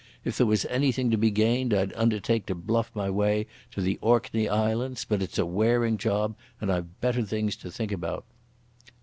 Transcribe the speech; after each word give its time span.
If 0.25 0.35
there 0.35 0.47
was 0.47 0.65
anything 0.65 1.11
to 1.11 1.15
be 1.17 1.29
gained 1.29 1.75
I'd 1.75 1.93
undertake 1.93 2.47
to 2.47 2.55
bluff 2.55 2.89
my 2.95 3.07
way 3.11 3.45
to 3.69 3.81
the 3.81 3.99
Orkney 4.01 4.49
Islands. 4.49 5.05
But 5.07 5.21
it's 5.21 5.37
a 5.37 5.45
wearing 5.45 5.99
job 5.99 6.35
and 6.59 6.71
I've 6.71 6.99
better 7.01 7.21
things 7.21 7.55
to 7.57 7.69
think 7.71 7.91
about." 7.91 8.25